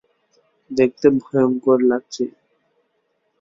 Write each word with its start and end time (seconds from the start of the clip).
দেখতে 0.71 1.07
ভয়ংকর 1.19 1.79
লাগছে! 1.89 2.23